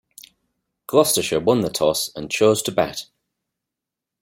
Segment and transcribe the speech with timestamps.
[0.87, 3.05] Gloucestershire won the toss and chose to bat.